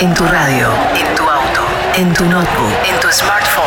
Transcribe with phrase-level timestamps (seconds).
[0.00, 1.60] En tu radio, en tu auto,
[1.96, 3.64] en tu notebook, en tu smartphone.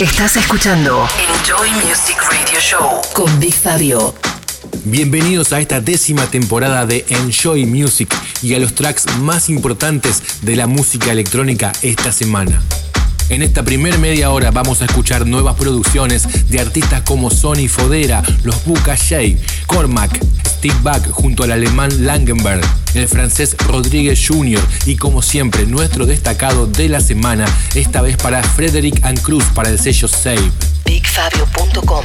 [0.00, 4.16] Estás escuchando Enjoy Music Radio Show con Big Fabio.
[4.82, 10.56] Bienvenidos a esta décima temporada de Enjoy Music y a los tracks más importantes de
[10.56, 12.60] la música electrónica esta semana.
[13.28, 18.24] En esta primer media hora vamos a escuchar nuevas producciones de artistas como Sony Fodera,
[18.42, 20.18] los Buka Shake, Cormac,
[20.58, 22.60] Stickback junto al alemán Langenberg,
[22.94, 24.60] el francés Rodríguez Jr.
[24.86, 27.44] y como siempre nuestro destacado de la semana,
[27.76, 30.50] esta vez para Frederick and Cruz para el sello Save.
[30.84, 32.04] BigFabio.com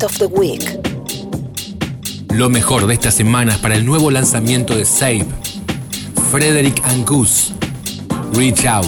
[0.00, 0.64] Best of the Week.
[2.32, 5.26] Lo mejor de estas semanas para el nuevo lanzamiento de Save.
[6.30, 7.52] Frederick Angus.
[8.32, 8.86] Reach Out.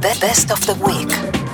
[0.00, 1.47] The Best of the Week.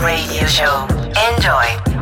[0.00, 0.86] Radio Show.
[1.28, 1.95] Enjoy.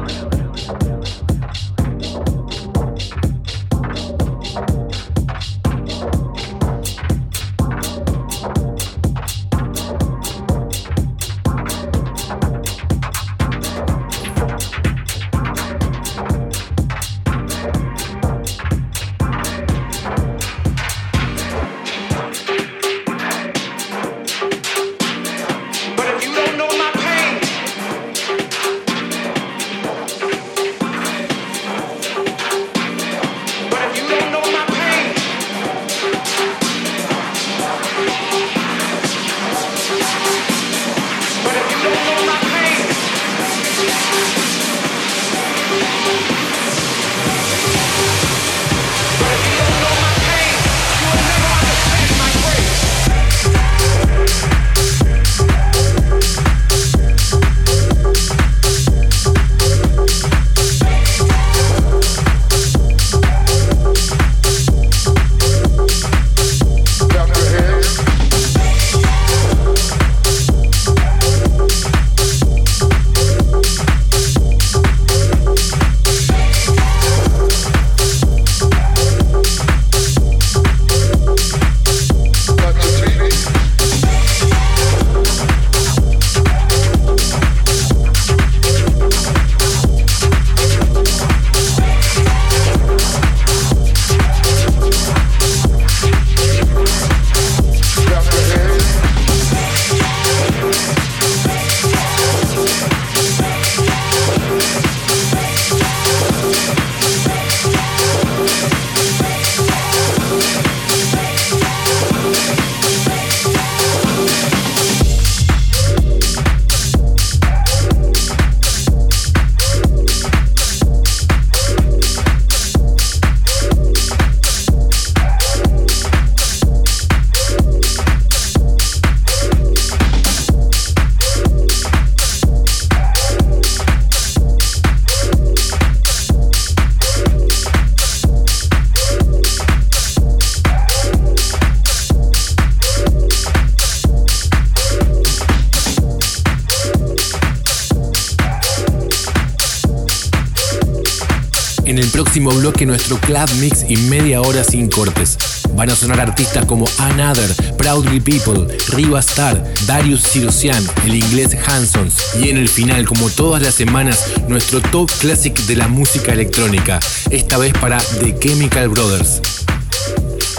[152.53, 155.39] Bloque nuestro club mix y media hora sin cortes.
[155.75, 162.15] Van a sonar artistas como Another, Proudly People, Riva Star, Darius Sirosian, el inglés Hansons
[162.41, 167.01] y en el final, como todas las semanas, nuestro top classic de la música electrónica,
[167.31, 169.41] esta vez para The Chemical Brothers.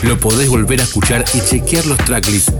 [0.03, 2.53] lo podés volver a escuchar y chequear los tracklists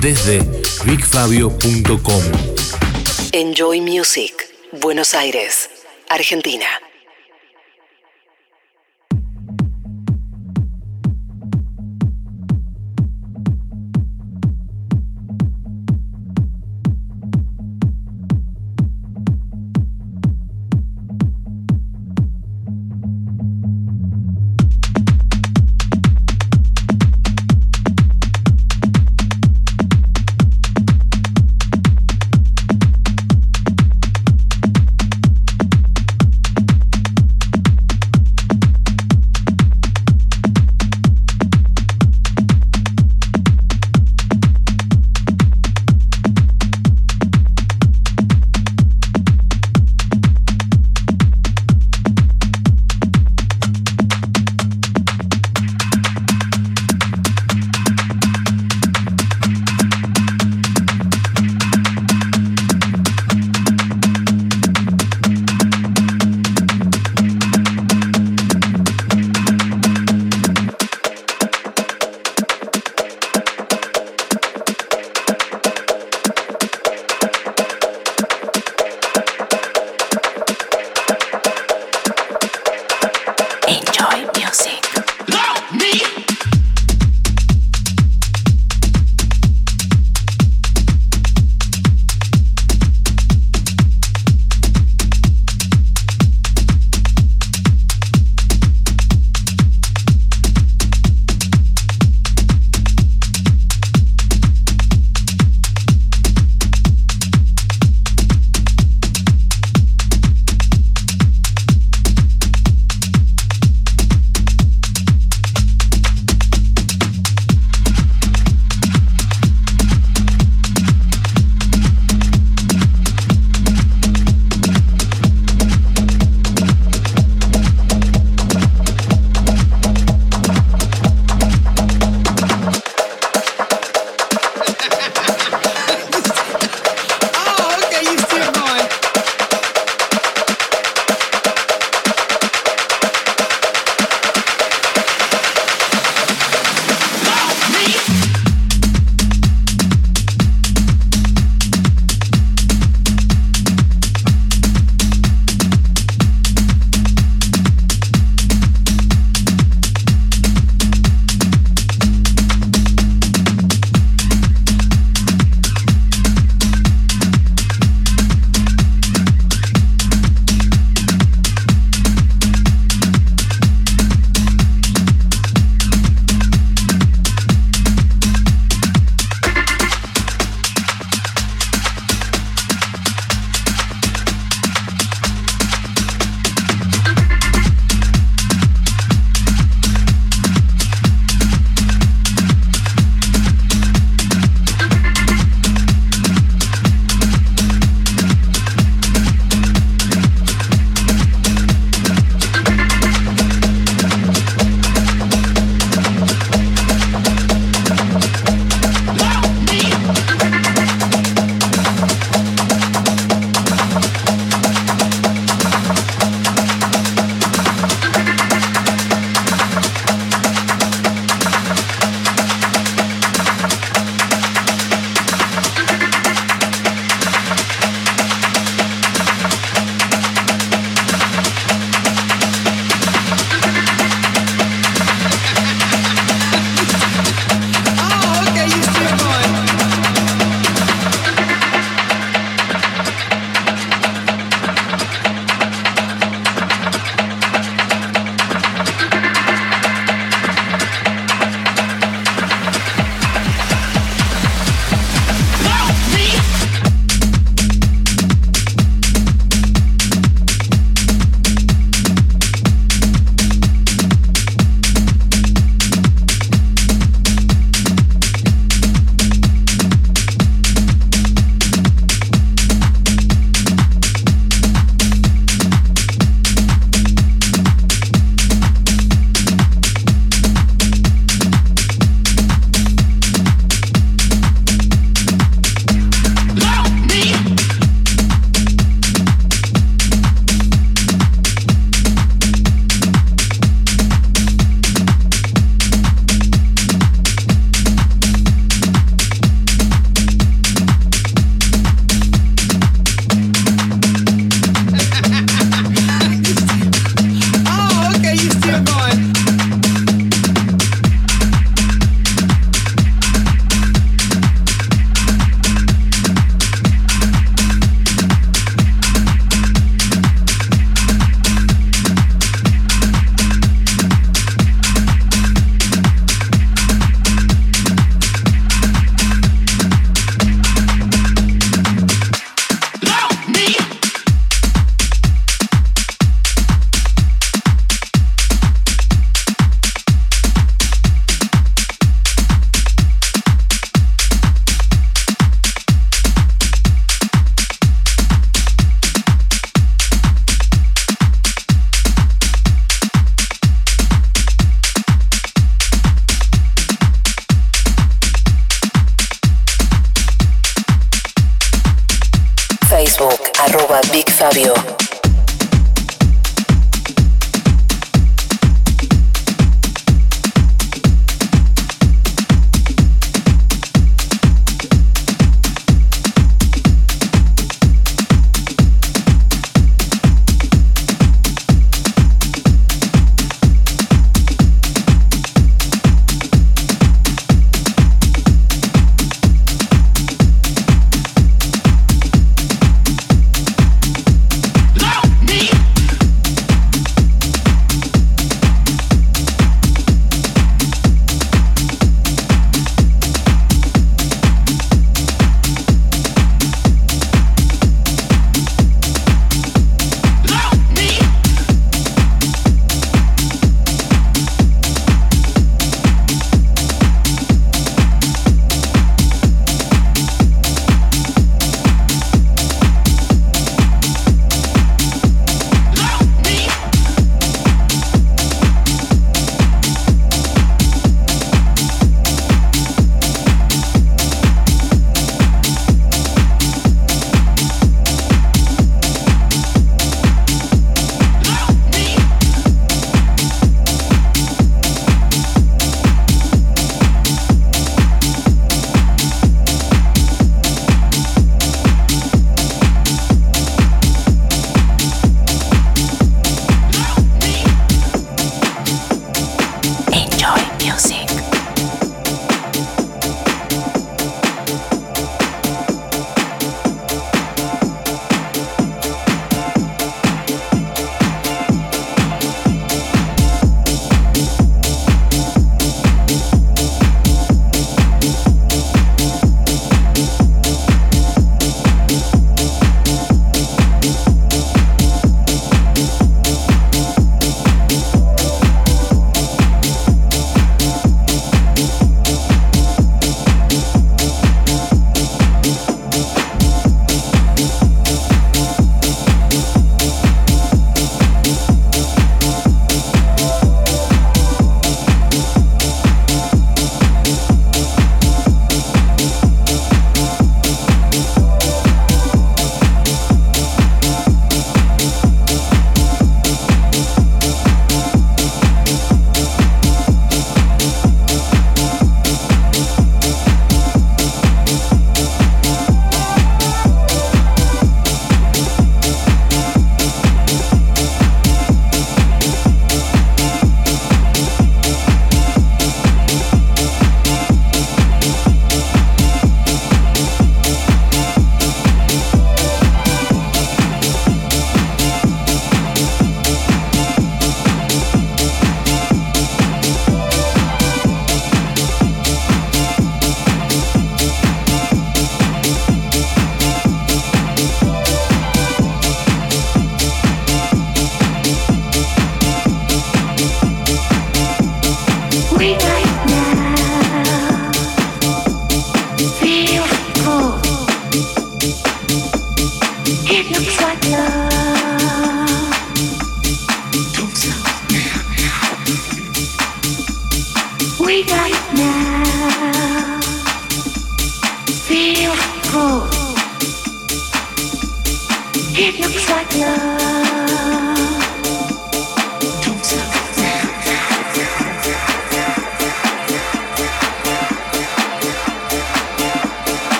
[0.00, 0.42] desde
[0.84, 2.22] bigfabio.com.
[3.32, 4.34] Enjoy Music,
[4.72, 5.70] Buenos Aires,
[6.08, 6.66] Argentina.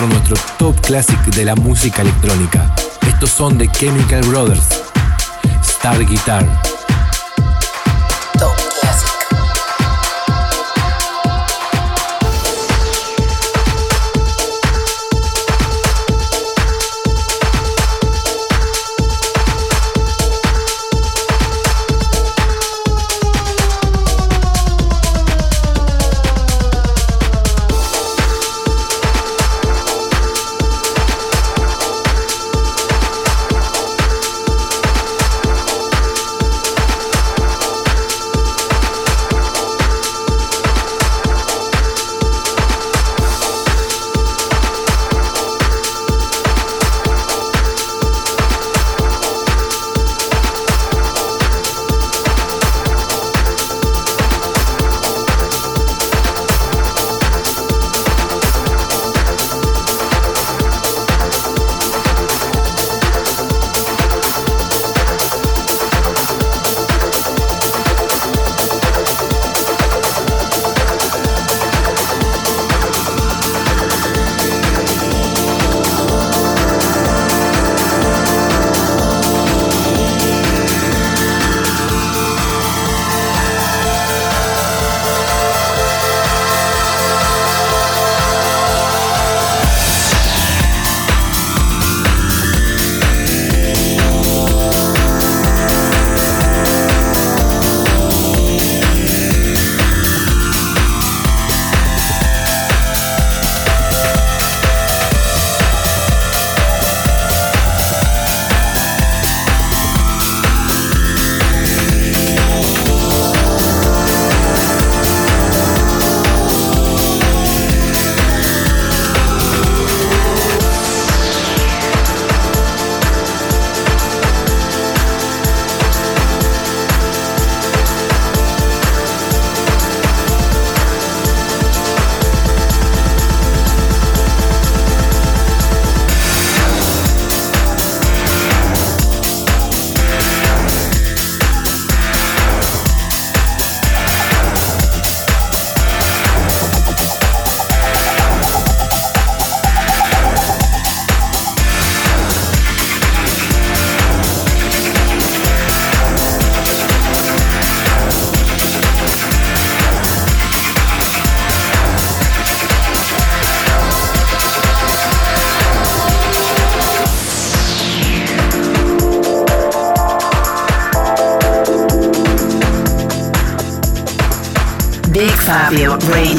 [0.00, 2.72] De presentar nuestro top classic de la música electrónica.
[3.06, 4.68] Estos son The Chemical Brothers,
[5.62, 6.77] Star Guitar.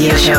[0.10, 0.39] Radio Show.